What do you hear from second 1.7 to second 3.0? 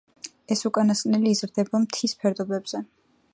მთის ფერდობებზე.